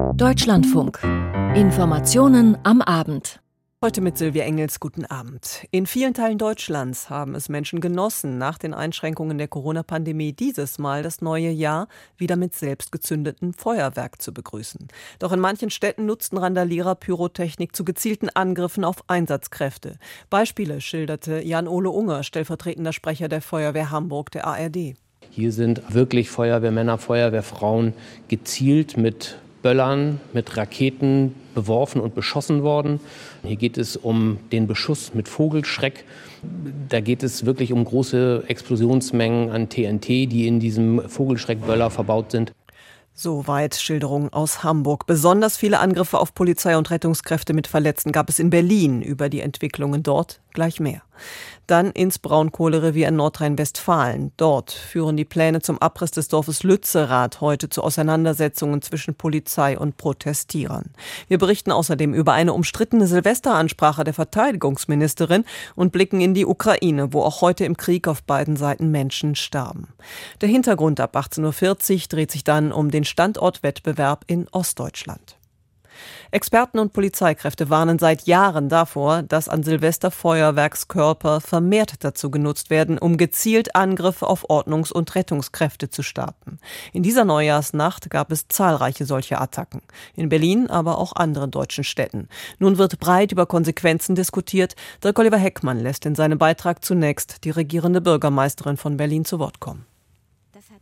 [0.00, 1.00] Deutschlandfunk.
[1.54, 3.40] Informationen am Abend.
[3.82, 5.66] Heute mit Silvia Engels, guten Abend.
[5.70, 11.02] In vielen Teilen Deutschlands haben es Menschen genossen, nach den Einschränkungen der Corona-Pandemie dieses Mal
[11.02, 11.86] das neue Jahr
[12.16, 14.88] wieder mit selbstgezündetem Feuerwerk zu begrüßen.
[15.18, 19.98] Doch in manchen Städten nutzten Randalierer Pyrotechnik zu gezielten Angriffen auf Einsatzkräfte.
[20.30, 24.94] Beispiele schilderte Jan-Ole Unger, stellvertretender Sprecher der Feuerwehr Hamburg der ARD.
[25.30, 27.94] Hier sind wirklich Feuerwehrmänner, Feuerwehrfrauen
[28.28, 33.00] gezielt mit Böllern, mit Raketen beworfen und beschossen worden.
[33.42, 36.04] Hier geht es um den Beschuss mit Vogelschreck.
[36.88, 42.52] Da geht es wirklich um große Explosionsmengen an TNT, die in diesem Vogelschreckböller verbaut sind.
[43.12, 45.06] Soweit Schilderungen aus Hamburg.
[45.06, 49.02] Besonders viele Angriffe auf Polizei und Rettungskräfte mit Verletzten gab es in Berlin.
[49.02, 51.02] Über die Entwicklungen dort gleich mehr.
[51.66, 54.32] Dann ins Braunkohlerevier in Nordrhein-Westfalen.
[54.36, 59.96] Dort führen die Pläne zum Abriss des Dorfes Lützerath heute zu Auseinandersetzungen zwischen Polizei und
[59.96, 60.90] Protestierern.
[61.28, 65.44] Wir berichten außerdem über eine umstrittene Silvesteransprache der Verteidigungsministerin
[65.76, 69.88] und blicken in die Ukraine, wo auch heute im Krieg auf beiden Seiten Menschen starben.
[70.40, 75.39] Der Hintergrund ab 18.40 Uhr dreht sich dann um den Standortwettbewerb in Ostdeutschland.
[76.30, 82.98] Experten und Polizeikräfte warnen seit Jahren davor, dass an Silvester Feuerwerkskörper vermehrt dazu genutzt werden,
[82.98, 86.58] um gezielt Angriffe auf Ordnungs- und Rettungskräfte zu starten.
[86.92, 89.82] In dieser Neujahrsnacht gab es zahlreiche solche Attacken.
[90.14, 92.28] In Berlin, aber auch anderen deutschen Städten.
[92.58, 94.76] Nun wird breit über Konsequenzen diskutiert.
[95.02, 99.60] Dirk Oliver Heckmann lässt in seinem Beitrag zunächst die regierende Bürgermeisterin von Berlin zu Wort
[99.60, 99.89] kommen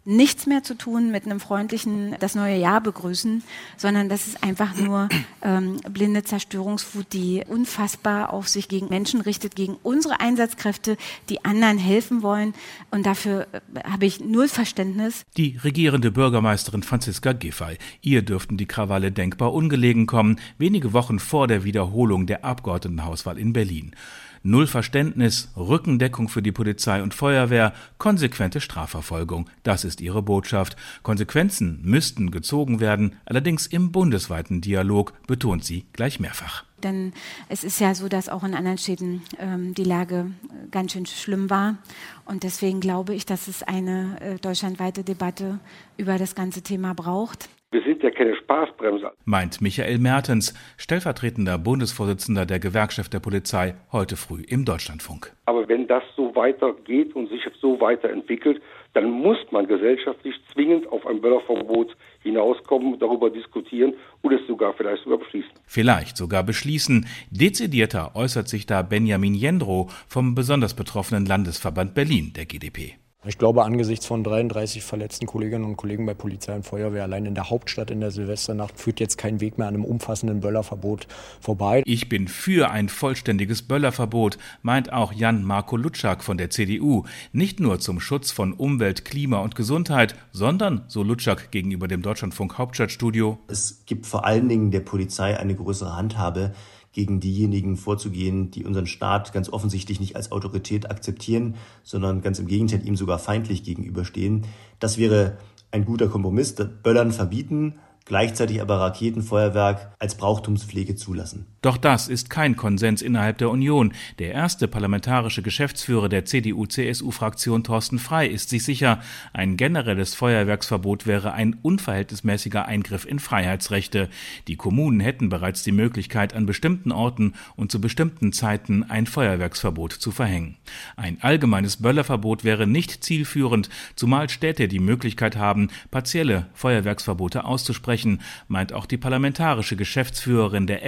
[0.08, 3.42] nichts mehr zu tun mit einem freundlichen das neue Jahr begrüßen,
[3.76, 5.08] sondern das ist einfach nur
[5.42, 10.96] ähm, blinde Zerstörungswut, die unfassbar auf sich gegen Menschen richtet, gegen unsere Einsatzkräfte,
[11.28, 12.54] die anderen helfen wollen.
[12.90, 15.26] Und dafür äh, habe ich null Verständnis.
[15.36, 17.76] Die regierende Bürgermeisterin Franziska Giffey.
[18.00, 23.52] Ihr dürften die Krawalle denkbar ungelegen kommen, wenige Wochen vor der Wiederholung der Abgeordnetenhauswahl in
[23.52, 23.94] Berlin.
[24.42, 29.48] Null Verständnis, Rückendeckung für die Polizei und Feuerwehr, konsequente Strafverfolgung.
[29.62, 30.76] Das ist ihre Botschaft.
[31.02, 36.64] Konsequenzen müssten gezogen werden, allerdings im bundesweiten Dialog, betont sie gleich mehrfach.
[36.82, 37.12] Denn
[37.48, 40.30] es ist ja so, dass auch in anderen Städten ähm, die Lage
[40.70, 41.78] ganz schön schlimm war.
[42.24, 45.58] Und deswegen glaube ich, dass es eine äh, deutschlandweite Debatte
[45.96, 47.48] über das ganze Thema braucht.
[47.70, 49.12] Wir sind ja keine Spaßbremse.
[49.26, 55.36] Meint Michael Mertens, stellvertretender Bundesvorsitzender der Gewerkschaft der Polizei, heute früh im Deutschlandfunk.
[55.44, 58.62] Aber wenn das so weitergeht und sich so weiterentwickelt,
[58.94, 63.92] dann muss man gesellschaftlich zwingend auf ein Böllerverbot hinauskommen, darüber diskutieren
[64.22, 65.50] und es sogar vielleicht sogar beschließen.
[65.66, 67.06] Vielleicht sogar beschließen.
[67.30, 72.94] Dezidierter äußert sich da Benjamin Jendro vom besonders betroffenen Landesverband Berlin, der GdP.
[73.28, 77.34] Ich glaube, angesichts von 33 verletzten Kolleginnen und Kollegen bei Polizei und Feuerwehr allein in
[77.34, 81.06] der Hauptstadt in der Silvesternacht führt jetzt kein Weg mehr an einem umfassenden Böllerverbot
[81.38, 81.82] vorbei.
[81.84, 87.04] Ich bin für ein vollständiges Böllerverbot, meint auch Jan Marco Lutschak von der CDU.
[87.32, 92.56] Nicht nur zum Schutz von Umwelt, Klima und Gesundheit, sondern, so Lutschak gegenüber dem Deutschlandfunk
[92.56, 96.54] Hauptstadtstudio, es gibt vor allen Dingen der Polizei eine größere Handhabe
[96.92, 102.46] gegen diejenigen vorzugehen, die unseren Staat ganz offensichtlich nicht als Autorität akzeptieren, sondern ganz im
[102.46, 104.46] Gegenteil ihm sogar feindlich gegenüberstehen.
[104.80, 105.38] Das wäre
[105.70, 106.54] ein guter Kompromiss.
[106.54, 111.46] Böllern verbieten, gleichzeitig aber Raketenfeuerwerk als Brauchtumspflege zulassen.
[111.60, 113.92] Doch das ist kein Konsens innerhalb der Union.
[114.20, 119.00] Der erste parlamentarische Geschäftsführer der CDU-CSU-Fraktion Thorsten Frei ist sich sicher,
[119.32, 124.08] ein generelles Feuerwerksverbot wäre ein unverhältnismäßiger Eingriff in Freiheitsrechte.
[124.46, 129.92] Die Kommunen hätten bereits die Möglichkeit, an bestimmten Orten und zu bestimmten Zeiten ein Feuerwerksverbot
[129.92, 130.56] zu verhängen.
[130.96, 138.72] Ein allgemeines Böllerverbot wäre nicht zielführend, zumal Städte die Möglichkeit haben, partielle Feuerwerksverbote auszusprechen meint
[138.72, 140.86] auch die parlamentarische Geschäftsführerin der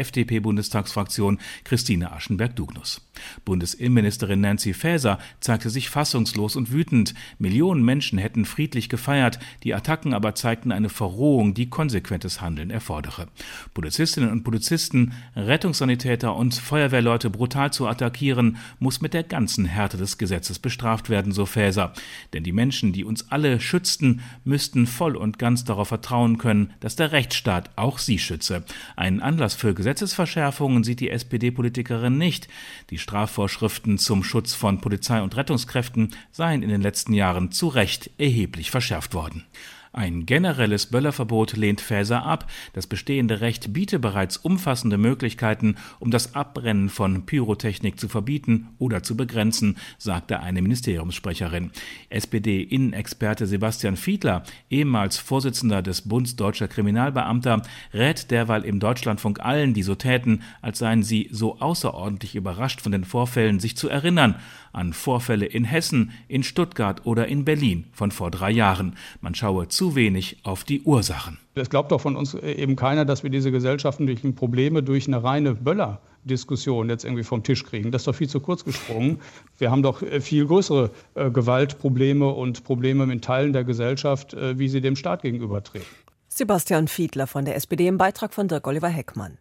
[0.60, 3.00] FDP-Bundestagsfraktion Christine Aschenberg-Dugnus.
[3.44, 7.15] Bundesinnenministerin Nancy Faeser zeigte sich fassungslos und wütend.
[7.38, 13.28] Millionen Menschen hätten friedlich gefeiert, die Attacken aber zeigten eine Verrohung, die konsequentes Handeln erfordere.
[13.75, 20.18] Polizistinnen und Polizisten, Rettungssanitäter und Feuerwehrleute brutal zu attackieren, muss mit der ganzen Härte des
[20.18, 21.92] Gesetzes bestraft werden, so Faeser.
[22.33, 26.97] Denn die Menschen, die uns alle schützten, müssten voll und ganz darauf vertrauen können, dass
[26.97, 28.65] der Rechtsstaat auch sie schütze.
[28.97, 30.49] Einen Anlass für Gesetzesverschärfungen
[30.84, 32.48] sieht die SPD-Politikerin nicht.
[32.91, 38.10] Die Strafvorschriften zum Schutz von Polizei und Rettungskräften seien in den letzten Jahren zu Recht
[38.18, 39.47] erheblich verschärft worden.
[39.92, 42.48] Ein generelles Böllerverbot lehnt Faeser ab.
[42.75, 49.03] Das bestehende Recht biete bereits umfassende Möglichkeiten, um das Abbrennen von Pyrotechnik zu verbieten oder
[49.03, 51.72] zu begrenzen, sagte eine Ministeriumssprecherin.
[52.09, 59.83] SPD-Innenexperte Sebastian Fiedler, ehemals Vorsitzender des Bunds Deutscher Kriminalbeamter, rät derweil im Deutschlandfunk allen, die
[59.83, 64.37] so täten, als seien sie so außerordentlich überrascht von den Vorfällen, sich zu erinnern
[64.72, 68.95] an Vorfälle in Hessen, in Stuttgart oder in Berlin von vor drei Jahren.
[69.21, 71.38] Man schaue zu wenig auf die Ursachen.
[71.54, 75.54] Es glaubt doch von uns eben keiner, dass wir diese gesellschaftlichen Probleme durch eine reine
[75.54, 77.91] Böller Diskussion jetzt irgendwie vom Tisch kriegen.
[77.91, 79.21] Das ist doch viel zu kurz gesprungen.
[79.59, 84.59] Wir haben doch äh, viel größere äh, Gewaltprobleme und Probleme in Teilen der Gesellschaft, äh,
[84.59, 85.86] wie sie dem Staat gegenübertreten.
[86.32, 89.36] Sebastian Fiedler von der SPD im Beitrag von Dirk Oliver Heckmann.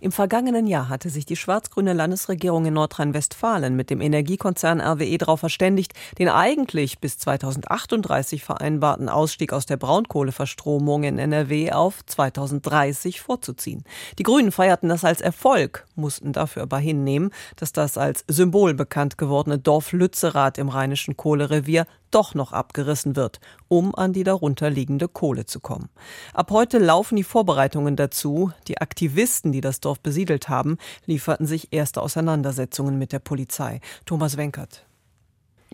[0.00, 5.40] Im vergangenen Jahr hatte sich die schwarz-grüne Landesregierung in Nordrhein-Westfalen mit dem Energiekonzern RWE darauf
[5.40, 13.82] verständigt, den eigentlich bis 2038 vereinbarten Ausstieg aus der Braunkohleverstromung in NRW auf 2030 vorzuziehen.
[14.18, 19.16] Die Grünen feierten das als Erfolg, mussten dafür aber hinnehmen, dass das als Symbol bekannt
[19.16, 25.46] gewordene Dorf Lützerath im rheinischen Kohlerevier doch noch abgerissen wird, um an die darunterliegende Kohle
[25.46, 25.88] zu kommen.
[26.32, 28.52] Ab heute laufen die Vorbereitungen dazu.
[28.68, 33.80] Die Aktivisten, die das Dorf besiedelt haben, lieferten sich erste Auseinandersetzungen mit der Polizei.
[34.06, 34.86] Thomas Wenkert.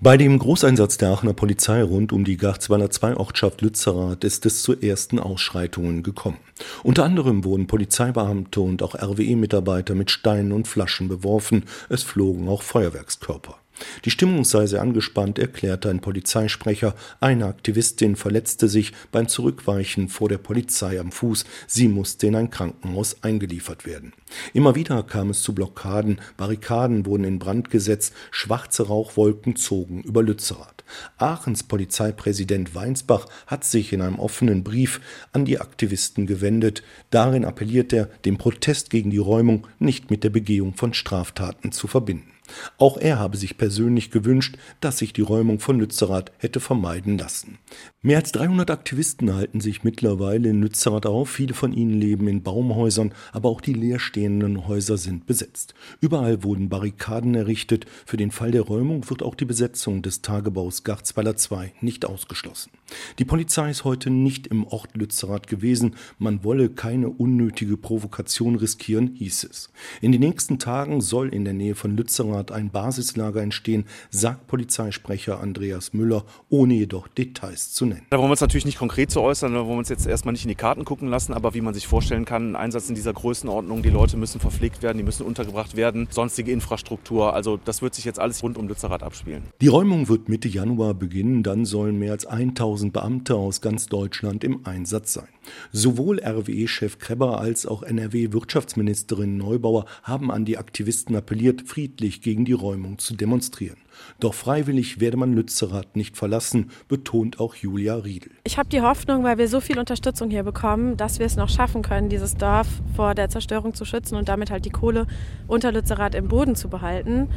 [0.02, 4.62] Bei dem Großeinsatz der Aachener Polizei rund um die Garzweiler 2 Ortschaft Lützerath ist es
[4.62, 6.38] zu ersten Ausschreitungen gekommen.
[6.82, 11.66] Unter anderem wurden Polizeibeamte und auch RWE-Mitarbeiter mit Steinen und Flaschen beworfen.
[11.90, 13.59] Es flogen auch Feuerwerkskörper.
[14.04, 16.94] Die Stimmung sei sehr angespannt, erklärte ein Polizeisprecher.
[17.20, 21.44] Eine Aktivistin verletzte sich beim Zurückweichen vor der Polizei am Fuß.
[21.66, 24.12] Sie musste in ein Krankenhaus eingeliefert werden.
[24.54, 30.22] Immer wieder kam es zu Blockaden, Barrikaden wurden in Brand gesetzt, schwarze Rauchwolken zogen über
[30.22, 30.84] Lützerath.
[31.18, 35.00] Aachens Polizeipräsident Weinsbach hat sich in einem offenen Brief
[35.32, 36.82] an die Aktivisten gewendet.
[37.10, 41.86] Darin appelliert er, den Protest gegen die Räumung nicht mit der Begehung von Straftaten zu
[41.86, 42.30] verbinden.
[42.78, 47.58] Auch er habe sich persönlich gewünscht, dass sich die Räumung von Lützerath hätte vermeiden lassen.
[48.02, 51.30] Mehr als 300 Aktivisten halten sich mittlerweile in Lützerath auf.
[51.30, 55.74] Viele von ihnen leben in Baumhäusern, aber auch die leerstehenden Häuser sind besetzt.
[56.00, 57.86] Überall wurden Barrikaden errichtet.
[58.06, 62.70] Für den Fall der Räumung wird auch die Besetzung des Tagebaus Garzweiler 2 nicht ausgeschlossen.
[63.18, 65.94] Die Polizei ist heute nicht im Ort Lützerath gewesen.
[66.18, 69.70] Man wolle keine unnötige Provokation riskieren, hieß es.
[70.00, 75.40] In den nächsten Tagen soll in der Nähe von Lützerath ein Basislager entstehen, sagt Polizeisprecher
[75.40, 78.06] Andreas Müller, ohne jedoch Details zu nennen.
[78.10, 80.32] Da wollen wir uns natürlich nicht konkret zu äußern, da wollen wir uns jetzt erstmal
[80.32, 82.94] nicht in die Karten gucken lassen, aber wie man sich vorstellen kann, ein Einsatz in
[82.94, 87.82] dieser Größenordnung, die Leute müssen verpflegt werden, die müssen untergebracht werden, sonstige Infrastruktur, also das
[87.82, 89.42] wird sich jetzt alles rund um Lützerath abspielen.
[89.60, 94.42] Die Räumung wird Mitte Januar beginnen, dann sollen mehr als 1000 Beamte aus ganz Deutschland
[94.44, 95.28] im Einsatz sein.
[95.72, 102.52] Sowohl RWE-Chef Krebber als auch NRW-Wirtschaftsministerin Neubauer haben an die Aktivisten appelliert, friedlich gegen die
[102.52, 103.76] Räumung zu demonstrieren.
[104.18, 108.32] Doch freiwillig werde man Lützerath nicht verlassen, betont auch Julia Riedel.
[108.44, 111.48] Ich habe die Hoffnung, weil wir so viel Unterstützung hier bekommen, dass wir es noch
[111.48, 115.06] schaffen können, dieses Dorf vor der Zerstörung zu schützen und damit halt die Kohle
[115.46, 117.28] unter Lützerath im Boden zu behalten.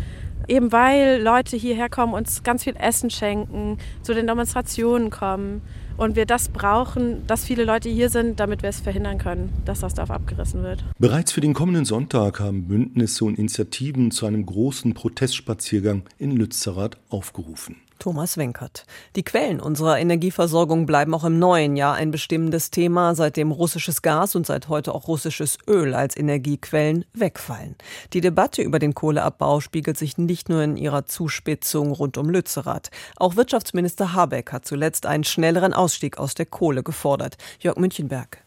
[0.48, 5.62] Eben weil Leute hierher kommen, uns ganz viel Essen schenken, zu den Demonstrationen kommen
[5.98, 9.82] und wir das brauchen, dass viele Leute hier sind, damit wir es verhindern können, dass
[9.82, 10.84] das Dorf abgerissen wird.
[11.00, 16.98] Bereits für den kommenden Sonntag haben Bündnisse und Initiativen zu einem großen Protestspaziergang in Lützerath
[17.10, 17.78] aufgerufen.
[18.04, 18.86] Thomas Wenkert.
[19.16, 24.36] Die Quellen unserer Energieversorgung bleiben auch im neuen Jahr ein bestimmendes Thema, seitdem russisches Gas
[24.36, 27.78] und seit heute auch russisches Öl als Energiequellen wegfallen.
[28.12, 32.92] Die Debatte über den Kohleabbau spiegelt sich nicht nur in ihrer Zuspitzung rund um Lützerath.
[33.16, 37.38] Auch Wirtschaftsminister Habeck hat zuletzt einen schnelleren Ausstieg aus der Kohle gefordert.
[37.62, 38.43] Jörg Münchenberg.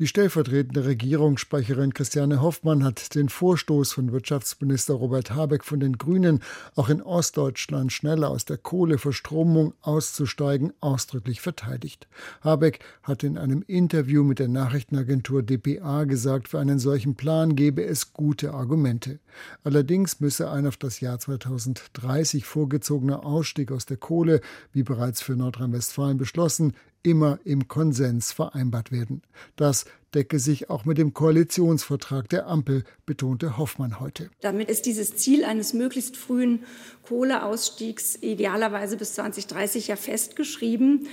[0.00, 6.40] Die stellvertretende Regierungssprecherin Christiane Hoffmann hat den Vorstoß von Wirtschaftsminister Robert Habeck von den Grünen,
[6.74, 12.08] auch in Ostdeutschland schneller aus der Kohleverstromung auszusteigen, ausdrücklich verteidigt.
[12.40, 17.84] Habeck hat in einem Interview mit der Nachrichtenagentur dpa gesagt, für einen solchen Plan gebe
[17.84, 19.18] es gute Argumente.
[19.64, 24.40] Allerdings müsse ein auf das Jahr 2030 vorgezogener Ausstieg aus der Kohle,
[24.72, 29.22] wie bereits für Nordrhein-Westfalen beschlossen, immer im Konsens vereinbart werden.
[29.56, 34.30] Das decke sich auch mit dem Koalitionsvertrag der Ampel, betonte Hoffmann heute.
[34.40, 36.64] Damit ist dieses Ziel eines möglichst frühen
[37.02, 41.06] Kohleausstiegs idealerweise bis 2030 ja festgeschrieben.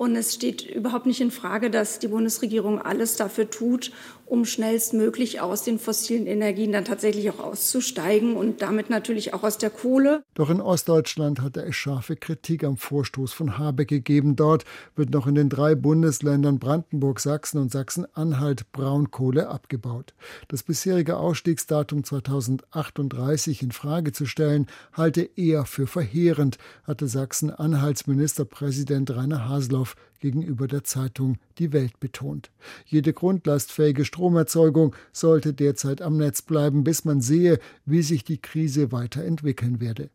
[0.00, 3.92] Und es steht überhaupt nicht in Frage, dass die Bundesregierung alles dafür tut,
[4.24, 9.58] um schnellstmöglich aus den fossilen Energien dann tatsächlich auch auszusteigen und damit natürlich auch aus
[9.58, 10.22] der Kohle.
[10.34, 14.36] Doch in Ostdeutschland hatte es scharfe Kritik am Vorstoß von Habeck gegeben.
[14.36, 14.64] Dort
[14.94, 20.14] wird noch in den drei Bundesländern Brandenburg, Sachsen und Sachsen-Anhalt Braunkohle abgebaut.
[20.48, 29.10] Das bisherige Ausstiegsdatum 2038 in Frage zu stellen, halte er für verheerend, hatte Sachsen-Anhalts Ministerpräsident
[29.10, 29.89] Rainer Haseloff
[30.20, 32.50] gegenüber der Zeitung Die Welt betont.
[32.86, 38.92] Jede grundlastfähige Stromerzeugung sollte derzeit am Netz bleiben, bis man sehe, wie sich die Krise
[38.92, 40.10] weiterentwickeln werde.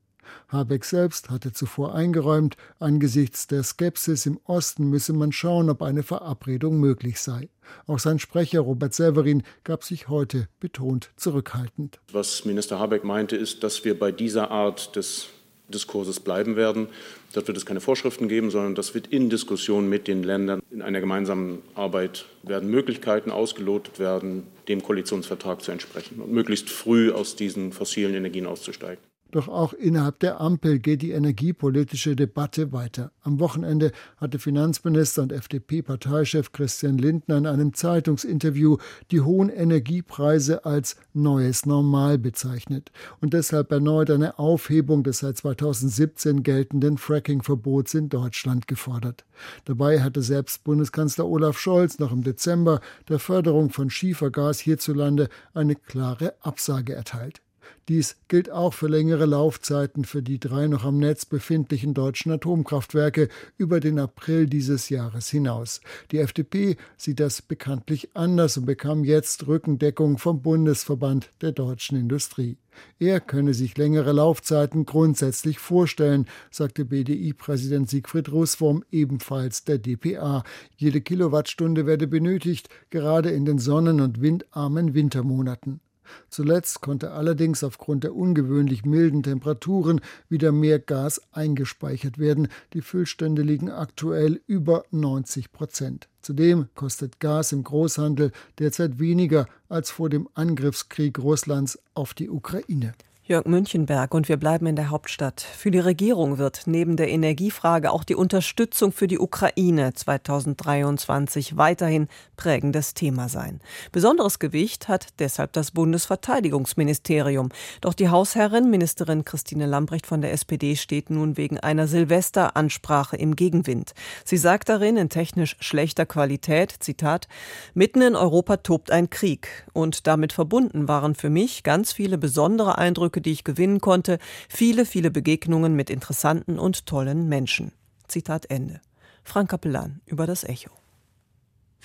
[0.50, 6.04] Habeck selbst hatte zuvor eingeräumt, angesichts der Skepsis im Osten müsse man schauen, ob eine
[6.04, 7.50] Verabredung möglich sei.
[7.88, 12.00] Auch sein Sprecher Robert Severin gab sich heute betont zurückhaltend.
[12.12, 15.28] Was Minister Habeck meinte, ist, dass wir bei dieser Art des
[15.68, 16.88] Diskurses bleiben werden.
[17.34, 20.82] Dort wird es keine Vorschriften geben, sondern das wird in Diskussion mit den Ländern in
[20.82, 27.36] einer gemeinsamen Arbeit werden Möglichkeiten ausgelotet werden, dem Koalitionsvertrag zu entsprechen und möglichst früh aus
[27.36, 29.04] diesen fossilen Energien auszusteigen.
[29.36, 33.12] Doch auch innerhalb der Ampel geht die energiepolitische Debatte weiter.
[33.22, 38.78] Am Wochenende hatte Finanzminister und FDP-Parteichef Christian Lindner in einem Zeitungsinterview
[39.12, 46.42] die hohen Energiepreise als neues Normal bezeichnet und deshalb erneut eine Aufhebung des seit 2017
[46.44, 49.26] geltenden Fracking-Verbots in Deutschland gefordert.
[49.66, 55.76] Dabei hatte selbst Bundeskanzler Olaf Scholz noch im Dezember der Förderung von Schiefergas hierzulande eine
[55.76, 57.42] klare Absage erteilt.
[57.88, 63.30] Dies gilt auch für längere Laufzeiten für die drei noch am Netz befindlichen deutschen Atomkraftwerke
[63.58, 65.82] über den April dieses Jahres hinaus.
[66.10, 72.58] Die FDP sieht das bekanntlich anders und bekam jetzt Rückendeckung vom Bundesverband der deutschen Industrie.
[72.98, 80.44] Er könne sich längere Laufzeiten grundsätzlich vorstellen, sagte BDI-Präsident Siegfried Russwurm ebenfalls der DPA.
[80.76, 85.82] Jede Kilowattstunde werde benötigt, gerade in den sonnen- und windarmen Wintermonaten.
[86.30, 92.48] Zuletzt konnte allerdings aufgrund der ungewöhnlich milden Temperaturen wieder mehr Gas eingespeichert werden.
[92.74, 96.08] Die Füllstände liegen aktuell über 90 Prozent.
[96.22, 102.94] Zudem kostet Gas im Großhandel derzeit weniger als vor dem Angriffskrieg Russlands auf die Ukraine.
[103.28, 105.42] Jörg Münchenberg und wir bleiben in der Hauptstadt.
[105.42, 112.08] Für die Regierung wird neben der Energiefrage auch die Unterstützung für die Ukraine 2023 weiterhin
[112.38, 113.62] prägendes Thema sein.
[113.92, 117.50] Besonderes Gewicht hat deshalb das Bundesverteidigungsministerium.
[117.82, 123.36] Doch die Hausherrin, Ministerin Christine Lambrecht von der SPD, steht nun wegen einer Silvesteransprache im
[123.36, 123.96] Gegenwind.
[124.24, 127.28] Sie sagt darin in technisch schlechter Qualität, Zitat,
[127.74, 132.78] mitten in Europa tobt ein Krieg und damit verbunden waren für mich ganz viele besondere
[132.78, 134.20] Eindrücke Eindrücke, die ich gewinnen konnte,
[134.50, 137.72] viele, viele Begegnungen mit interessanten und tollen Menschen.
[138.08, 138.82] Zitat Ende.
[139.24, 140.72] Frank Kapellan über das Echo.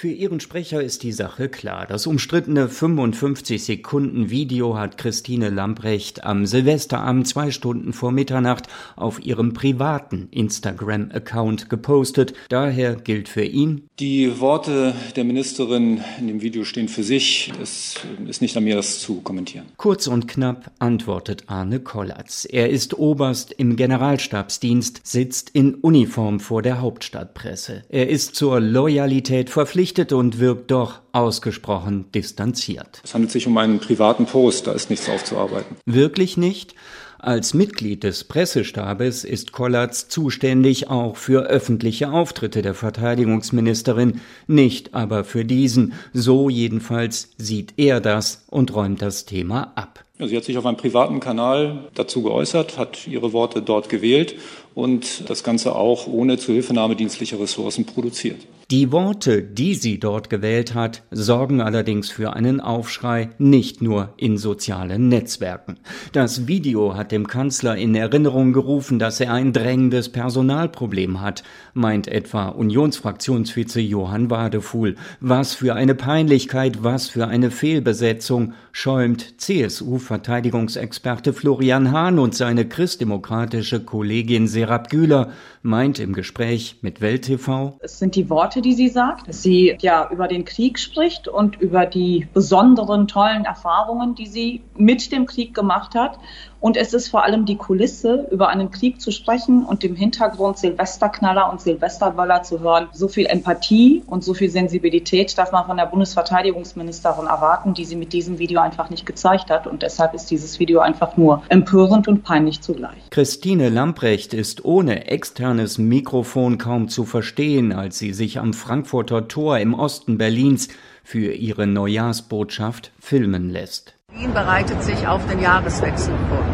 [0.01, 1.85] Für ihren Sprecher ist die Sache klar.
[1.87, 8.67] Das umstrittene 55 Sekunden Video hat Christine Lamprecht am Silvesterabend zwei Stunden vor Mitternacht
[8.97, 12.33] auf ihrem privaten Instagram-Account gepostet.
[12.49, 13.89] Daher gilt für ihn.
[13.99, 17.53] Die Worte der Ministerin in dem Video stehen für sich.
[17.61, 19.67] Es ist nicht an mir, das zu kommentieren.
[19.77, 22.49] Kurz und knapp antwortet Arne Kollatz.
[22.51, 27.83] Er ist Oberst im Generalstabsdienst, sitzt in Uniform vor der Hauptstadtpresse.
[27.91, 33.01] Er ist zur Loyalität verpflichtet verpflichtet und wirkt doch ausgesprochen distanziert.
[33.03, 35.77] Es handelt sich um einen privaten Post, da ist nichts aufzuarbeiten.
[35.85, 36.75] Wirklich nicht?
[37.19, 45.25] Als Mitglied des Pressestabes ist Kollatz zuständig auch für öffentliche Auftritte der Verteidigungsministerin, nicht aber
[45.25, 45.93] für diesen.
[46.15, 50.05] So jedenfalls sieht er das und räumt das Thema ab.
[50.19, 54.37] Sie hat sich auf einem privaten Kanal dazu geäußert, hat ihre Worte dort gewählt
[54.75, 58.47] und das Ganze auch ohne Zuhilfenahme dienstlicher Ressourcen produziert.
[58.71, 64.39] Die Worte, die sie dort gewählt hat, sorgen allerdings für einen Aufschrei nicht nur in
[64.39, 65.81] sozialen Netzwerken.
[66.13, 71.43] Das Video hat dem Kanzler in Erinnerung gerufen, dass er ein drängendes Personalproblem hat,
[71.75, 74.97] meint etwa Unionsfraktionsvize Johann Wadefuhl.
[75.21, 83.81] Was für eine Peinlichkeit, was für eine Fehlbesetzung, schäumt CSU-Verteidigungsexperte Florian Hahn und seine christdemokratische
[83.85, 85.31] Kollegin Serap Güler,
[85.63, 87.77] meint im Gespräch mit Welt TV.
[87.81, 91.61] Es sind die Worte, die sie sagt, dass sie ja über den Krieg spricht und
[91.61, 96.19] über die besonderen, tollen Erfahrungen, die sie mit dem Krieg gemacht hat
[96.61, 100.59] Und es ist vor allem die Kulisse, über einen Krieg zu sprechen und im Hintergrund
[100.59, 102.89] Silvesterknaller und Silvesterböller zu hören.
[102.93, 107.97] So viel Empathie und so viel Sensibilität darf man von der Bundesverteidigungsministerin erwarten, die sie
[107.97, 109.67] mit diesem Video einfach nicht gezeigt hat.
[109.67, 113.11] Und deshalb ist dieses Video einfach nur empörend und peinlich zugleich.
[113.11, 119.59] Christine Lamprecht ist ohne externes Mikrofon kaum zu verstehen, als sie sich am Frankfurter Tor
[119.59, 120.69] im Osten Berlins
[121.05, 123.95] für ihre Neujahrsbotschaft filmen lässt.
[124.13, 126.45] Wien bereitet sich auf den Jahreswechsel vor.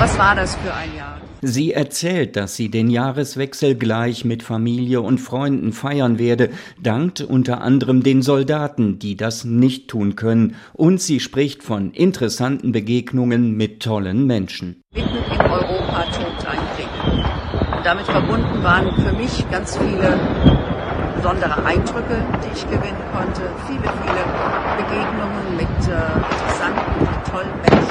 [0.00, 1.13] Was war das für ein Jahr?
[1.46, 6.48] Sie erzählt, dass sie den Jahreswechsel gleich mit Familie und Freunden feiern werde,
[6.82, 12.72] dankt unter anderem den Soldaten, die das nicht tun können, und sie spricht von interessanten
[12.72, 14.80] Begegnungen mit tollen Menschen.
[14.94, 17.76] Mitten in Europa tobt ein Krieg.
[17.76, 20.18] Und damit verbunden waren für mich ganz viele
[21.14, 24.24] besondere Eindrücke, die ich gewinnen konnte, viele, viele
[24.78, 27.83] Begegnungen mit äh, interessanten, tollen Menschen.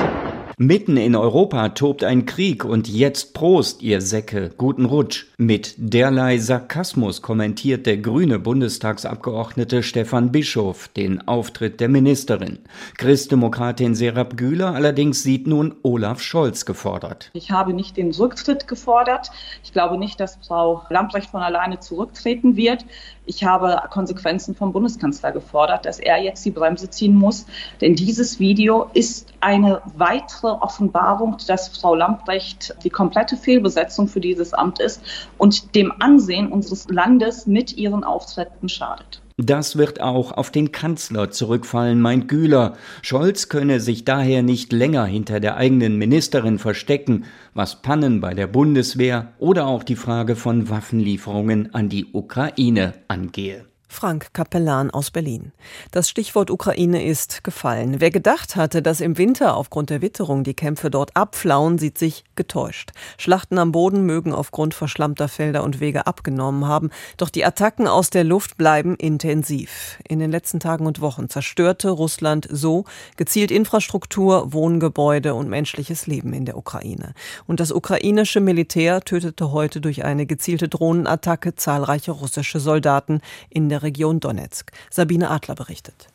[0.58, 5.26] Mitten in Europa tobt ein Krieg und jetzt Prost, ihr Säcke, guten Rutsch.
[5.40, 12.60] Mit derlei Sarkasmus kommentiert der grüne Bundestagsabgeordnete Stefan Bischof den Auftritt der Ministerin.
[13.00, 17.32] Christdemokratin Serap Güler allerdings sieht nun Olaf Scholz gefordert.
[17.34, 19.32] Ich habe nicht den Rücktritt gefordert.
[19.64, 22.86] Ich glaube nicht, dass Frau Lamprecht von alleine zurücktreten wird.
[23.26, 27.46] Ich habe Konsequenzen vom Bundeskanzler gefordert, dass er jetzt die Bremse ziehen muss.
[27.80, 34.54] Denn dieses Video ist eine weitere Offenbarung, dass Frau Lamprecht die komplette Fehlbesetzung für dieses
[34.54, 35.02] Amt ist
[35.38, 39.23] und dem Ansehen unseres Landes mit ihren Auftritten schadet.
[39.38, 42.78] Das wird auch auf den Kanzler zurückfallen, meint Güler.
[43.02, 47.26] Scholz könne sich daher nicht länger hinter der eigenen Ministerin verstecken,
[47.56, 53.66] was Pannen bei der Bundeswehr oder auch die Frage von Waffenlieferungen an die Ukraine angehe.
[53.94, 55.52] Frank Kapellan aus Berlin.
[55.92, 58.02] Das Stichwort Ukraine ist gefallen.
[58.02, 62.24] Wer gedacht hatte, dass im Winter aufgrund der Witterung die Kämpfe dort abflauen, sieht sich
[62.36, 62.92] getäuscht.
[63.18, 68.10] Schlachten am Boden mögen aufgrund verschlammter Felder und Wege abgenommen haben, doch die Attacken aus
[68.10, 70.00] der Luft bleiben intensiv.
[70.08, 72.86] In den letzten Tagen und Wochen zerstörte Russland so
[73.16, 77.14] gezielt Infrastruktur, Wohngebäude und menschliches Leben in der Ukraine.
[77.46, 83.83] Und das ukrainische Militär tötete heute durch eine gezielte Drohnenattacke zahlreiche russische Soldaten in der
[83.84, 84.72] Region Donetsk.
[84.90, 86.08] Sabine Adler berichtet.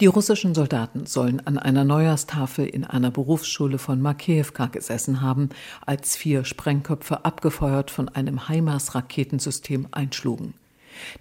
[0.00, 5.48] Die russischen Soldaten sollen an einer Neujahrstafel in einer Berufsschule von Makejewka gesessen haben,
[5.84, 10.54] als vier Sprengköpfe abgefeuert von einem HIMARS-Raketensystem einschlugen.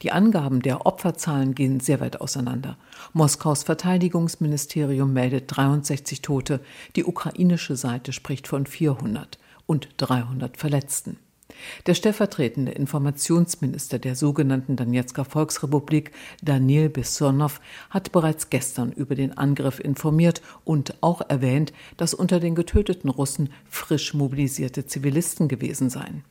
[0.03, 2.77] Die Angaben der Opferzahlen gehen sehr weit auseinander.
[3.13, 6.59] Moskaus Verteidigungsministerium meldet 63 Tote,
[6.95, 11.17] die ukrainische Seite spricht von 400 und 300 Verletzten.
[11.85, 16.11] Der stellvertretende Informationsminister der sogenannten Donetsker Volksrepublik,
[16.41, 17.59] Daniel Bessonow,
[17.89, 23.49] hat bereits gestern über den Angriff informiert und auch erwähnt, dass unter den getöteten Russen
[23.69, 26.23] frisch mobilisierte Zivilisten gewesen seien.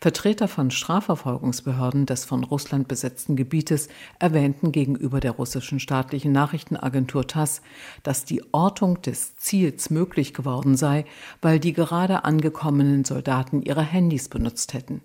[0.00, 7.62] Vertreter von Strafverfolgungsbehörden des von Russland besetzten Gebietes erwähnten gegenüber der russischen staatlichen Nachrichtenagentur TASS,
[8.02, 11.04] dass die Ortung des Ziels möglich geworden sei,
[11.42, 15.00] weil die gerade angekommenen Soldaten ihre Handys benutzt hätten.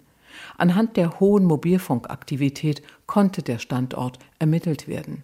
[0.57, 5.23] Anhand der hohen Mobilfunkaktivität konnte der Standort ermittelt werden.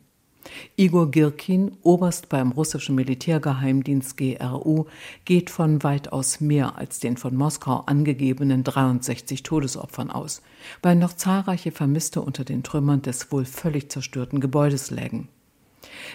[0.75, 4.86] Igor Girkin, Oberst beim russischen Militärgeheimdienst GRU,
[5.25, 10.41] geht von weitaus mehr als den von Moskau angegebenen 63 Todesopfern aus,
[10.81, 15.29] weil noch zahlreiche Vermisste unter den Trümmern des wohl völlig zerstörten Gebäudes lägen.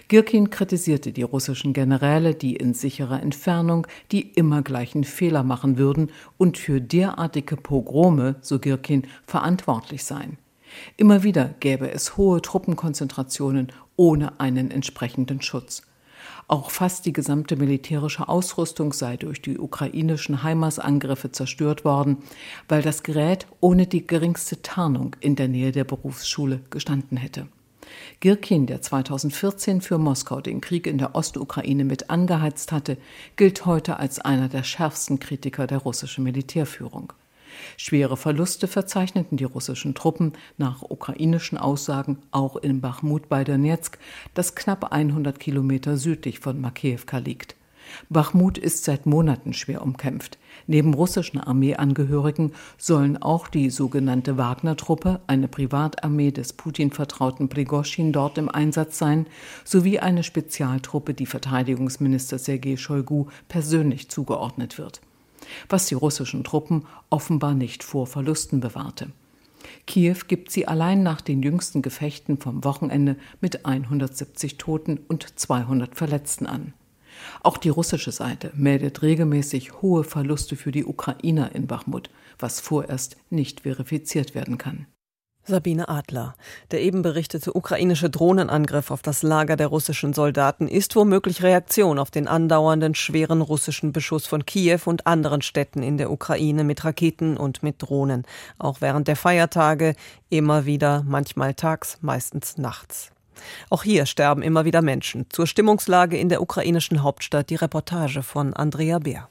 [0.08, 6.10] Girkin kritisierte die russischen Generäle, die in sicherer Entfernung die immer gleichen Fehler machen würden
[6.36, 10.38] und für derartige Pogrome, so Girkin, verantwortlich seien.
[10.96, 15.82] Immer wieder gäbe es hohe Truppenkonzentrationen ohne einen entsprechenden Schutz.
[16.48, 22.18] Auch fast die gesamte militärische Ausrüstung sei durch die ukrainischen HIMARS-Angriffe zerstört worden,
[22.68, 27.46] weil das Gerät ohne die geringste Tarnung in der Nähe der Berufsschule gestanden hätte.
[28.20, 32.96] Girkin, der 2014 für Moskau den Krieg in der Ostukraine mit angeheizt hatte,
[33.36, 37.12] gilt heute als einer der schärfsten Kritiker der russischen Militärführung.
[37.76, 43.98] Schwere Verluste verzeichneten die russischen Truppen nach ukrainischen Aussagen auch in Bachmut bei Donetsk,
[44.34, 47.56] das knapp 100 Kilometer südlich von Makejewka liegt.
[48.08, 50.38] Bachmut ist seit Monaten schwer umkämpft.
[50.66, 58.48] Neben russischen Armeeangehörigen sollen auch die sogenannte Wagner-Truppe, eine Privatarmee des Putin-vertrauten Prigoschin, dort im
[58.48, 59.26] Einsatz sein,
[59.64, 65.00] sowie eine Spezialtruppe, die Verteidigungsminister Sergei Shoigu persönlich zugeordnet wird
[65.68, 69.08] was die russischen Truppen offenbar nicht vor Verlusten bewahrte.
[69.86, 75.94] Kiew gibt sie allein nach den jüngsten Gefechten vom Wochenende mit 170 Toten und 200
[75.94, 76.72] Verletzten an.
[77.42, 83.16] Auch die russische Seite meldet regelmäßig hohe Verluste für die Ukrainer in Bachmut, was vorerst
[83.30, 84.86] nicht verifiziert werden kann.
[85.44, 86.36] Sabine Adler.
[86.70, 92.12] Der eben berichtete ukrainische Drohnenangriff auf das Lager der russischen Soldaten ist womöglich Reaktion auf
[92.12, 97.36] den andauernden schweren russischen Beschuss von Kiew und anderen Städten in der Ukraine mit Raketen
[97.36, 98.24] und mit Drohnen.
[98.58, 99.96] Auch während der Feiertage
[100.30, 103.10] immer wieder, manchmal tags, meistens nachts.
[103.68, 105.26] Auch hier sterben immer wieder Menschen.
[105.30, 109.28] Zur Stimmungslage in der ukrainischen Hauptstadt die Reportage von Andrea Beer.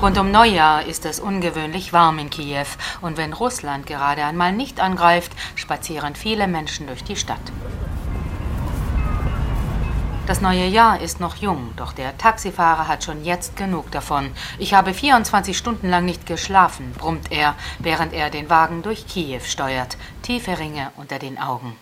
[0.00, 2.66] Rund um Neujahr ist es ungewöhnlich warm in Kiew
[3.00, 7.40] und wenn Russland gerade einmal nicht angreift, spazieren viele Menschen durch die Stadt.
[10.26, 14.32] Das neue Jahr ist noch jung, doch der Taxifahrer hat schon jetzt genug davon.
[14.58, 19.40] Ich habe 24 Stunden lang nicht geschlafen, brummt er, während er den Wagen durch Kiew
[19.44, 21.74] steuert, tiefe Ringe unter den Augen.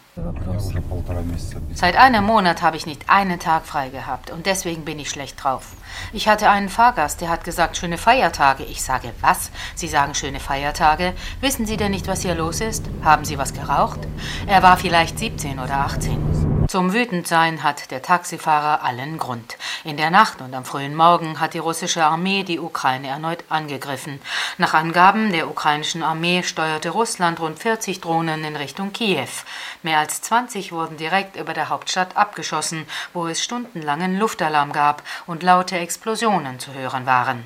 [1.75, 5.43] Seit einem Monat habe ich nicht einen Tag frei gehabt und deswegen bin ich schlecht
[5.43, 5.73] drauf.
[6.13, 8.63] Ich hatte einen Fahrgast, der hat gesagt, schöne Feiertage.
[8.63, 9.51] Ich sage, was?
[9.75, 11.15] Sie sagen schöne Feiertage?
[11.41, 12.85] Wissen Sie denn nicht, was hier los ist?
[13.03, 14.01] Haben Sie was geraucht?
[14.47, 16.64] Er war vielleicht 17 oder 18.
[16.75, 19.57] Zum Wütendsein hat der Taxifahrer allen Grund.
[19.85, 24.21] In der Nacht und am frühen Morgen hat die russische Armee die Ukraine erneut angegriffen.
[24.59, 29.29] Nach Angaben der ukrainischen Armee steuerte Russland rund 40 Drohnen in Richtung Kiew.
[29.85, 35.45] Mehr als 20 wurden direkt über der Hauptstadt abgeschossen, wo es stundenlangen Luftalarm gab und
[35.45, 37.45] laute Explosionen zu hören waren.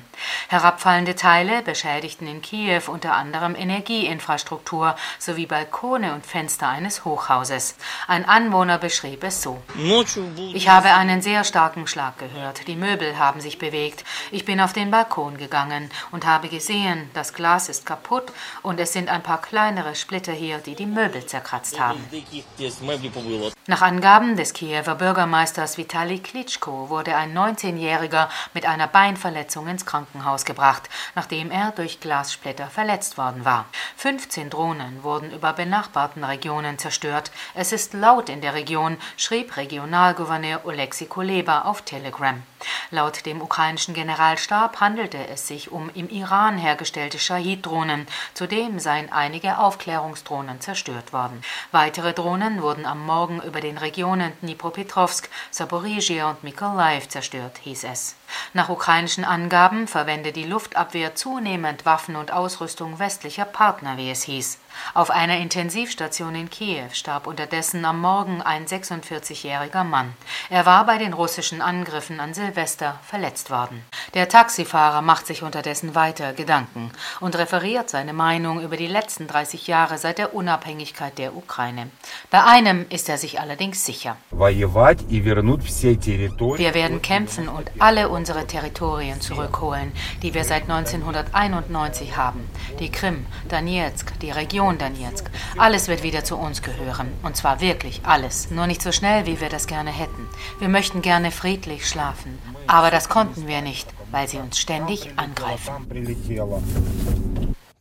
[0.51, 7.75] Herabfallende Teile beschädigten in Kiew unter anderem Energieinfrastruktur sowie Balkone und Fenster eines Hochhauses.
[8.07, 9.61] Ein Anwohner beschrieb es so.
[10.51, 12.67] Ich habe einen sehr starken Schlag gehört.
[12.67, 14.03] Die Möbel haben sich bewegt.
[14.31, 18.31] Ich bin auf den Balkon gegangen und habe gesehen, das Glas ist kaputt
[18.63, 22.03] und es sind ein paar kleinere Splitter hier, die die Möbel zerkratzt haben.
[23.67, 30.38] Nach Angaben des Kiewer Bürgermeisters Vitali Klitschko wurde ein 19-Jähriger mit einer Beinverletzung ins Krankenhaus
[30.45, 33.65] gebracht, nachdem er durch Glassplitter verletzt worden war.
[33.97, 37.31] 15 Drohnen wurden über benachbarten Regionen zerstört.
[37.53, 42.41] Es ist laut in der Region, schrieb Regionalgouverneur Oleksiy Kuleba auf Telegram.
[42.91, 48.07] Laut dem ukrainischen Generalstab handelte es sich um im Iran hergestellte Shahid-Drohnen.
[48.33, 51.41] Zudem seien einige Aufklärungsdrohnen zerstört worden.
[51.71, 58.15] Weitere Drohnen wurden am Morgen über den Regionen Dnipropetrovsk, Saporizhia und Mykolaiv zerstört, hieß es.
[58.53, 64.57] Nach ukrainischen Angaben verwende die Luftabwehr zunehmend Waffen und Ausrüstung westlicher Partner, wie es hieß.
[64.95, 70.13] Auf einer Intensivstation in Kiew starb unterdessen am Morgen ein 46-jähriger Mann.
[70.49, 73.83] Er war bei den russischen Angriffen an Silvester verletzt worden.
[74.15, 79.67] Der Taxifahrer macht sich unterdessen weiter Gedanken und referiert seine Meinung über die letzten 30
[79.67, 81.91] Jahre seit der Unabhängigkeit der Ukraine.
[82.31, 84.17] Bei einem ist er sich allerdings sicher.
[84.31, 84.73] Wir
[86.73, 92.47] werden kämpfen und alle unsere Territorien zurückholen, die wir seit 1991 haben.
[92.79, 95.29] Die Krim, Donetsk, die Region Region Donetsk.
[95.57, 97.07] Alles wird wieder zu uns gehören.
[97.23, 98.51] Und zwar wirklich alles.
[98.51, 100.27] Nur nicht so schnell, wie wir das gerne hätten.
[100.59, 102.37] Wir möchten gerne friedlich schlafen.
[102.67, 105.87] Aber das konnten wir nicht, weil sie uns ständig angreifen.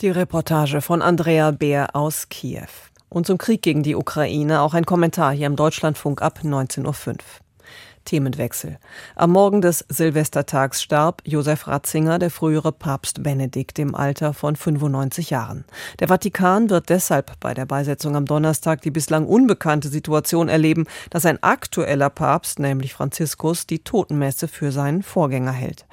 [0.01, 2.69] Die Reportage von Andrea Beer aus Kiew.
[3.09, 7.17] Und zum Krieg gegen die Ukraine auch ein Kommentar hier im Deutschlandfunk ab 19.05 Uhr.
[8.09, 8.79] Themenwechsel.
[9.17, 15.29] Am Morgen des Silvestertags starb Josef Ratzinger, der frühere Papst Benedikt, im Alter von 95
[15.29, 15.67] Jahren.
[16.01, 21.27] Der Vatikan wird deshalb bei der Beisetzung am Donnerstag die bislang unbekannte Situation erleben, dass
[21.27, 25.85] ein aktueller Papst, nämlich Franziskus, die Totenmesse für seinen Vorgänger hält.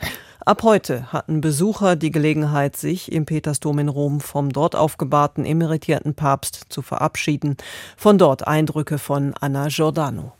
[0.45, 6.13] Ab heute hatten Besucher die Gelegenheit, sich im Petersdom in Rom vom dort aufgebahrten emeritierten
[6.13, 7.57] Papst zu verabschieden.
[7.97, 10.31] Von dort Eindrücke von Anna Giordano.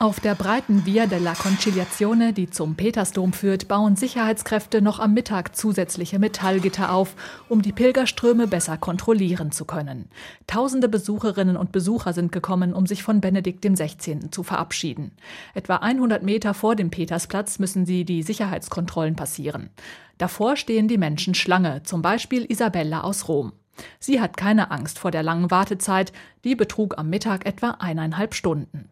[0.00, 5.56] Auf der breiten Via della Conciliazione, die zum Petersdom führt, bauen Sicherheitskräfte noch am Mittag
[5.56, 7.16] zusätzliche Metallgitter auf,
[7.48, 10.08] um die Pilgerströme besser kontrollieren zu können.
[10.46, 14.30] Tausende Besucherinnen und Besucher sind gekommen, um sich von Benedikt XVI.
[14.30, 15.10] zu verabschieden.
[15.52, 19.68] Etwa 100 Meter vor dem Petersplatz müssen sie die Sicherheitskontrollen passieren.
[20.16, 23.50] Davor stehen die Menschen Schlange, zum Beispiel Isabella aus Rom.
[23.98, 26.12] Sie hat keine Angst vor der langen Wartezeit,
[26.44, 28.90] die betrug am Mittag etwa eineinhalb Stunden.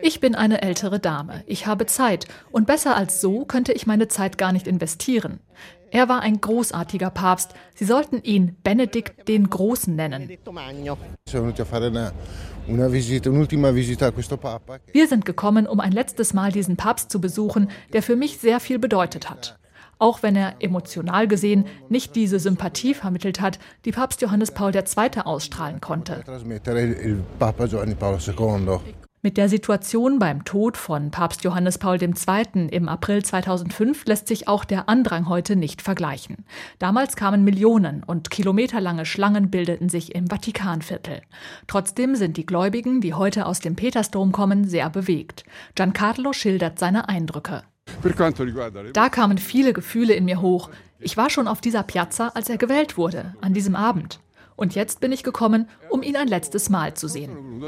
[0.00, 1.42] Ich bin eine ältere Dame.
[1.46, 2.26] Ich habe Zeit.
[2.50, 5.40] Und besser als so könnte ich meine Zeit gar nicht investieren.
[5.90, 7.54] Er war ein großartiger Papst.
[7.74, 10.28] Sie sollten ihn Benedikt den Großen nennen.
[14.92, 18.60] Wir sind gekommen, um ein letztes Mal diesen Papst zu besuchen, der für mich sehr
[18.60, 19.58] viel bedeutet hat.
[19.98, 25.20] Auch wenn er emotional gesehen nicht diese Sympathie vermittelt hat, die Papst Johannes Paul II.
[25.24, 26.22] ausstrahlen konnte.
[29.20, 32.68] Mit der Situation beim Tod von Papst Johannes Paul II.
[32.70, 36.44] im April 2005 lässt sich auch der Andrang heute nicht vergleichen.
[36.78, 41.22] Damals kamen Millionen und kilometerlange Schlangen bildeten sich im Vatikanviertel.
[41.66, 45.44] Trotzdem sind die Gläubigen, die heute aus dem Petersdom kommen, sehr bewegt.
[45.74, 47.64] Giancarlo schildert seine Eindrücke.
[48.92, 50.70] Da kamen viele Gefühle in mir hoch.
[51.00, 54.20] Ich war schon auf dieser Piazza, als er gewählt wurde, an diesem Abend.
[54.56, 57.62] Und jetzt bin ich gekommen, um ihn ein letztes Mal zu sehen.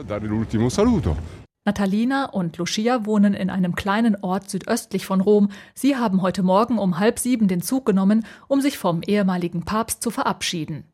[1.64, 5.50] Natalina und Lucia wohnen in einem kleinen Ort südöstlich von Rom.
[5.74, 10.02] Sie haben heute Morgen um halb sieben den Zug genommen, um sich vom ehemaligen Papst
[10.02, 10.84] zu verabschieden.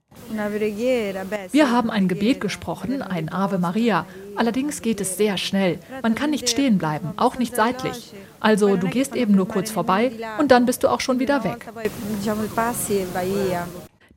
[1.53, 4.07] Wir haben ein Gebet gesprochen, ein Ave Maria.
[4.35, 5.79] Allerdings geht es sehr schnell.
[6.03, 8.13] Man kann nicht stehen bleiben, auch nicht seitlich.
[8.41, 11.67] Also du gehst eben nur kurz vorbei und dann bist du auch schon wieder weg.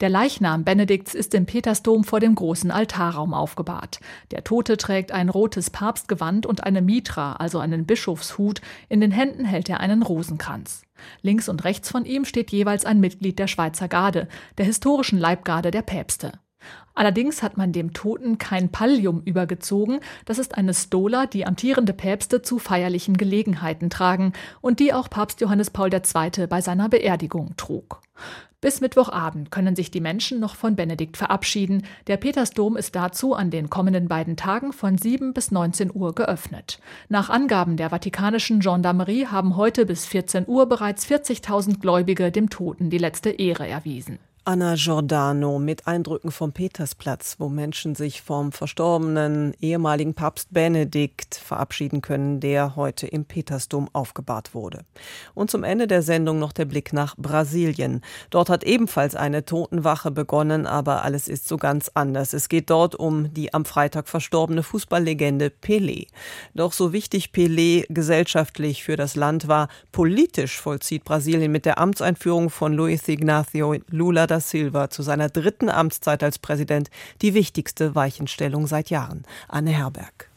[0.01, 3.99] Der Leichnam Benedikts ist im Petersdom vor dem großen Altarraum aufgebahrt.
[4.31, 8.62] Der Tote trägt ein rotes Papstgewand und eine Mitra, also einen Bischofshut.
[8.88, 10.83] In den Händen hält er einen Rosenkranz.
[11.21, 15.71] Links und rechts von ihm steht jeweils ein Mitglied der Schweizer Garde, der historischen Leibgarde
[15.71, 16.33] der Päpste.
[16.99, 22.41] Allerdings hat man dem Toten kein Pallium übergezogen, das ist eine Stola, die amtierende Päpste
[22.41, 26.47] zu feierlichen Gelegenheiten tragen und die auch Papst Johannes Paul II.
[26.47, 28.01] bei seiner Beerdigung trug.
[28.59, 31.83] Bis Mittwochabend können sich die Menschen noch von Benedikt verabschieden.
[32.07, 36.79] Der Petersdom ist dazu an den kommenden beiden Tagen von 7 bis 19 Uhr geöffnet.
[37.07, 42.89] Nach Angaben der vatikanischen Gendarmerie haben heute bis 14 Uhr bereits 40.000 Gläubige dem Toten
[42.89, 44.19] die letzte Ehre erwiesen.
[44.45, 52.02] Anna Giordano mit Eindrücken vom Petersplatz, wo Menschen sich vom verstorbenen ehemaligen Papst Benedikt verabschieden
[52.02, 54.86] können, der heute im Petersdom aufgebahrt wurde.
[55.36, 58.02] Und zum Ende der Sendung noch der Blick nach Brasilien.
[58.30, 62.34] Dort hat ebenfalls eine Totenwache begonnen, aber alles ist so ganz anders.
[62.34, 66.08] Es geht dort um die am Freitag verstorbene Fußballlegende Pelé.
[66.56, 72.49] Doch so wichtig Pelé gesellschaftlich für das Land war, politisch vollzieht Brasilien mit der Amtseinführung
[72.49, 76.89] von Luis Ignacio Lula das Silva zu seiner dritten Amtszeit als Präsident
[77.21, 79.23] die wichtigste Weichenstellung seit Jahren.
[79.47, 80.30] Anne Herberg.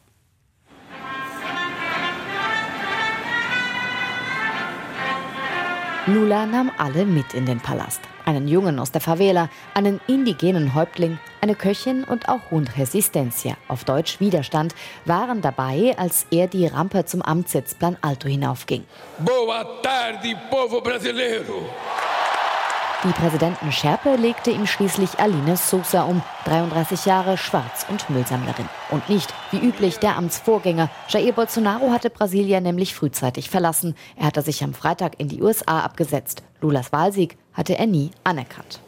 [6.07, 8.01] Lula nahm alle mit in den Palast.
[8.25, 13.85] Einen Jungen aus der Favela, einen indigenen Häuptling, eine Köchin und auch Hund Resistencia, auf
[13.85, 18.85] Deutsch Widerstand, waren dabei, als er die Rampe zum Amtssitz Plan Alto hinaufging.
[19.19, 21.69] Boa tarde, povo brasileiro!
[23.05, 28.69] Die Präsidenten Scherpe legte ihm schließlich Aline Sousa um, 33 Jahre, schwarz und Müllsammlerin.
[28.93, 30.89] Und nicht, wie üblich, der Amtsvorgänger.
[31.09, 33.97] Jair Bolsonaro hatte Brasilien nämlich frühzeitig verlassen.
[34.15, 36.45] Er hatte sich am Freitag in die USA abgesetzt.
[36.61, 38.79] Lulas Wahlsieg hatte er nie anerkannt.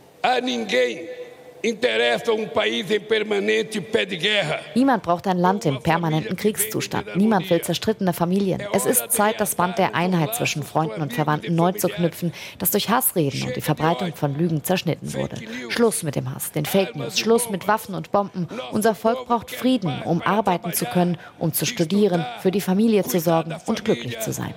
[4.74, 7.16] Niemand braucht ein Land im permanenten Kriegszustand.
[7.16, 8.62] Niemand will zerstrittene Familien.
[8.74, 12.70] Es ist Zeit, das Band der Einheit zwischen Freunden und Verwandten neu zu knüpfen, das
[12.70, 15.36] durch Hassreden und die Verbreitung von Lügen zerschnitten wurde.
[15.70, 18.46] Schluss mit dem Hass, den Fake News, Schluss mit Waffen und Bomben.
[18.72, 23.18] Unser Volk braucht Frieden, um arbeiten zu können, um zu studieren, für die Familie zu
[23.20, 24.54] sorgen und glücklich zu sein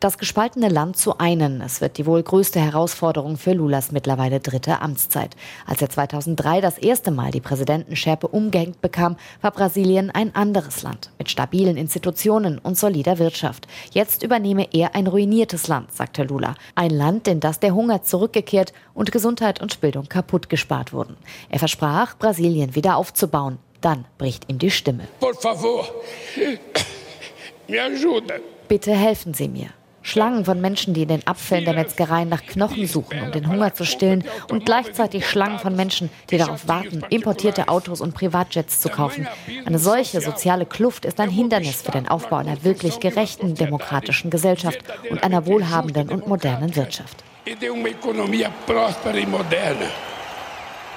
[0.00, 1.60] das gespaltene Land zu einen.
[1.60, 5.36] Es wird die wohl größte Herausforderung für Lulas mittlerweile dritte Amtszeit.
[5.66, 11.10] Als er 2003 das erste Mal die Präsidentenschärpe umgehängt bekam, war Brasilien ein anderes Land
[11.18, 13.66] mit stabilen Institutionen und solider Wirtschaft.
[13.92, 16.54] Jetzt übernehme er ein ruiniertes Land, sagte Lula.
[16.74, 21.16] Ein Land, in das der Hunger zurückgekehrt und Gesundheit und Bildung kaputt gespart wurden.
[21.48, 23.58] Er versprach, Brasilien wieder aufzubauen.
[23.80, 25.08] Dann bricht ihm die Stimme.
[25.20, 25.86] Por favor,
[27.68, 28.34] me ajuda.
[28.68, 29.68] Bitte helfen Sie mir.
[30.06, 33.74] Schlangen von Menschen, die in den Abfällen der Metzgereien nach Knochen suchen, um den Hunger
[33.74, 38.88] zu stillen, und gleichzeitig Schlangen von Menschen, die darauf warten, importierte Autos und Privatjets zu
[38.88, 39.26] kaufen.
[39.64, 44.78] Eine solche soziale Kluft ist ein Hindernis für den Aufbau einer wirklich gerechten demokratischen Gesellschaft
[45.10, 47.24] und einer wohlhabenden und modernen Wirtschaft.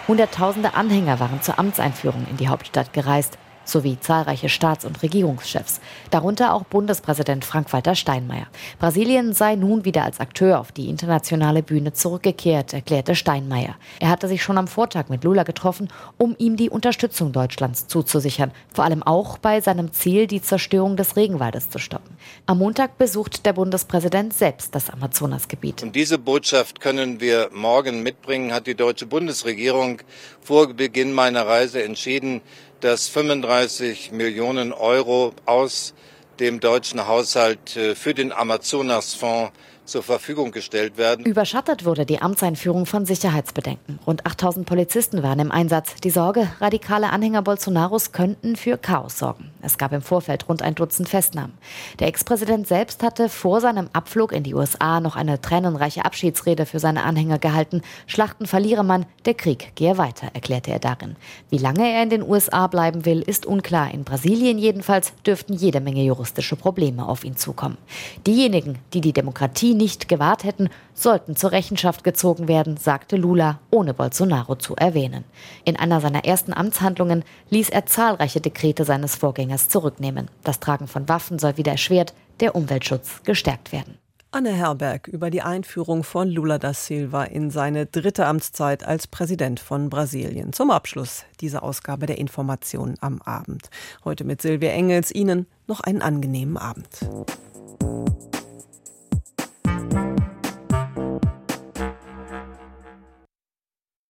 [0.08, 3.40] Hunderttausende Anhänger waren zur Amtseinführung in die Hauptstadt gereist
[3.72, 5.80] sowie zahlreiche Staats- und Regierungschefs,
[6.12, 8.48] darunter auch Bundespräsident Frank-Walter Steinmeier.
[8.80, 13.76] Brasilien sei nun wieder als Akteur auf die internationale Bühne zurückgekehrt, erklärte Steinmeier.
[14.00, 18.52] Er hatte sich schon am Vortag mit Lula getroffen, um ihm die Unterstützung Deutschlands zuzusichern,
[18.74, 22.18] vor allem auch bei seinem Ziel, die Zerstörung des Regenwaldes zu stoppen.
[22.46, 25.84] Am Montag besucht der Bundespräsident selbst das Amazonasgebiet.
[25.84, 30.02] Und diese Botschaft können wir morgen mitbringen, hat die deutsche Bundesregierung
[30.42, 32.42] vor Beginn meiner Reise entschieden,
[32.82, 35.94] dass 35 Millionen Euro aus
[36.40, 39.52] dem deutschen Haushalt äh, für den Amazonasfonds
[39.90, 41.26] zur Verfügung gestellt werden.
[41.26, 44.00] Überschattet wurde die Amtseinführung von Sicherheitsbedenken.
[44.06, 45.96] Rund 8000 Polizisten waren im Einsatz.
[46.04, 49.52] Die Sorge, radikale Anhänger Bolsonaros könnten für Chaos sorgen.
[49.62, 51.58] Es gab im Vorfeld rund ein Dutzend Festnahmen.
[52.00, 56.80] Der Ex-Präsident selbst hatte vor seinem Abflug in die USA noch eine tränenreiche Abschiedsrede für
[56.80, 57.82] seine Anhänger gehalten.
[58.08, 61.16] Schlachten verliere man, der Krieg gehe weiter, erklärte er darin.
[61.50, 63.94] Wie lange er in den USA bleiben will, ist unklar.
[63.94, 67.78] In Brasilien jedenfalls dürften jede Menge juristische Probleme auf ihn zukommen.
[68.26, 73.94] Diejenigen, die die Demokratie nicht gewahrt hätten, sollten zur Rechenschaft gezogen werden, sagte Lula, ohne
[73.94, 75.24] Bolsonaro zu erwähnen.
[75.64, 80.30] In einer seiner ersten Amtshandlungen ließ er zahlreiche Dekrete seines Vorgängers zurücknehmen.
[80.44, 83.98] Das Tragen von Waffen soll wieder erschwert, der Umweltschutz gestärkt werden.
[84.32, 89.60] Anne Herberg über die Einführung von Lula da Silva in seine dritte Amtszeit als Präsident
[89.60, 90.54] von Brasilien.
[90.54, 93.72] Zum Abschluss dieser Ausgabe der Informationen am Abend.
[94.06, 95.10] Heute mit Silvia Engels.
[95.16, 97.00] Ihnen noch einen angenehmen Abend.